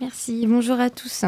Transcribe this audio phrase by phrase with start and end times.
[0.00, 1.26] Merci, bonjour à tous.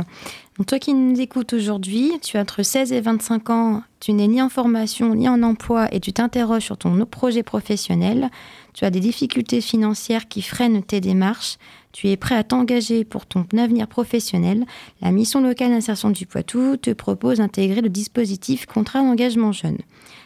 [0.66, 4.40] toi qui nous écoutes aujourd'hui, tu as entre 16 et 25 ans, tu n'es ni
[4.40, 8.30] en formation ni en emploi et tu t'interroges sur ton projet professionnel,
[8.72, 11.58] tu as des difficultés financières qui freinent tes démarches,
[11.92, 14.64] tu es prêt à t'engager pour ton avenir professionnel,
[15.02, 19.78] la mission locale d'insertion du Poitou te propose d'intégrer le dispositif contrat d'engagement jeune.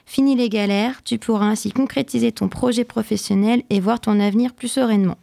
[0.05, 4.69] Fini les galères, tu pourras ainsi concrétiser ton projet professionnel et voir ton avenir plus
[4.69, 5.19] sereinement.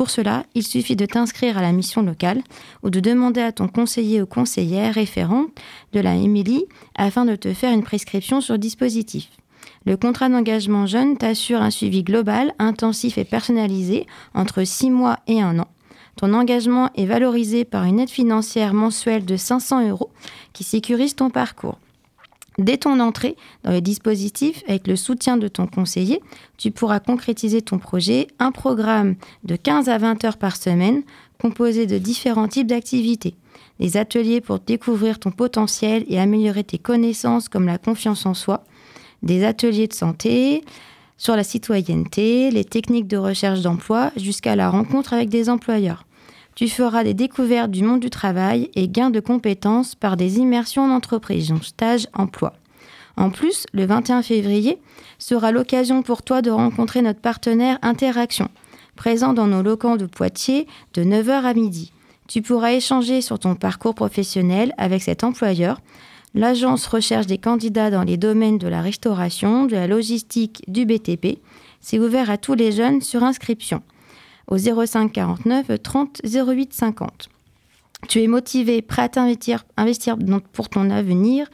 [0.00, 2.40] Pour cela, il suffit de t'inscrire à la mission locale
[2.82, 5.48] ou de demander à ton conseiller ou conseillère référent
[5.92, 6.64] de la Émilie
[6.96, 9.28] afin de te faire une prescription sur dispositif.
[9.84, 15.42] Le contrat d'engagement jeune t'assure un suivi global, intensif et personnalisé entre 6 mois et
[15.42, 15.68] 1 an.
[16.16, 20.12] Ton engagement est valorisé par une aide financière mensuelle de 500 euros
[20.54, 21.78] qui sécurise ton parcours.
[22.58, 26.20] Dès ton entrée dans le dispositif, avec le soutien de ton conseiller,
[26.58, 29.14] tu pourras concrétiser ton projet, un programme
[29.44, 31.02] de 15 à 20 heures par semaine
[31.40, 33.34] composé de différents types d'activités.
[33.78, 38.64] Des ateliers pour découvrir ton potentiel et améliorer tes connaissances comme la confiance en soi,
[39.22, 40.62] des ateliers de santé,
[41.16, 46.04] sur la citoyenneté, les techniques de recherche d'emploi, jusqu'à la rencontre avec des employeurs.
[46.54, 50.84] Tu feras des découvertes du monde du travail et gains de compétences par des immersions
[50.84, 52.52] en entreprise, donc stage emploi.
[53.16, 54.78] En plus, le 21 février
[55.18, 58.48] sera l'occasion pour toi de rencontrer notre partenaire Interaction,
[58.96, 61.92] présent dans nos locaux de Poitiers de 9h à midi.
[62.28, 65.80] Tu pourras échanger sur ton parcours professionnel avec cet employeur.
[66.34, 71.38] L'agence recherche des candidats dans les domaines de la restauration, de la logistique, du BTP.
[71.80, 73.82] C'est ouvert à tous les jeunes sur inscription
[74.48, 77.28] au 05 49 30 08 50.
[78.08, 80.16] Tu es motivé, prêt à t'investir investir
[80.52, 81.46] pour ton avenir,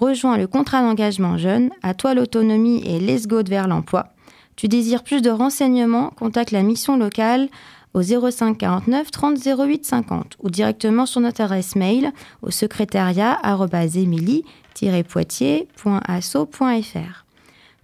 [0.00, 4.08] rejoins le contrat d'engagement jeune, à toi l'autonomie et let's go vers l'emploi.
[4.56, 7.48] Tu désires plus de renseignements, contacte la mission locale
[7.94, 12.12] au 05 49 30 08 50 ou directement sur notre adresse mail
[12.42, 13.38] au secrétariat
[15.08, 17.24] poitiersasofr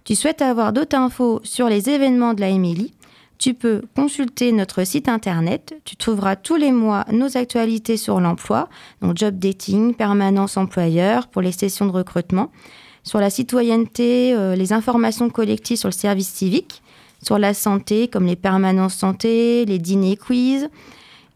[0.03, 2.93] Tu souhaites avoir d'autres infos sur les événements de la Émilie?
[3.41, 5.73] Tu peux consulter notre site internet.
[5.83, 8.69] Tu trouveras tous les mois nos actualités sur l'emploi,
[9.01, 12.51] donc job dating, permanence employeur pour les sessions de recrutement,
[13.03, 16.83] sur la citoyenneté, euh, les informations collectives sur le service civique,
[17.23, 20.69] sur la santé comme les permanences santé, les dîners quiz,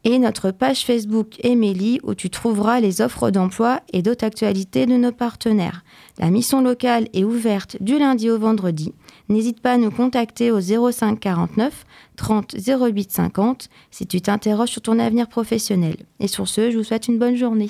[0.06, 4.96] et notre page Facebook Emily où tu trouveras les offres d'emploi et d'autres actualités de
[4.96, 5.84] nos partenaires.
[6.20, 8.94] La mission locale est ouverte du lundi au vendredi.
[9.28, 14.84] N'hésite pas à nous contacter au 05 49 30 08 50 si tu t'interroges sur
[14.84, 15.98] ton avenir professionnel.
[16.20, 17.70] Et sur ce, je vous souhaite une bonne journée.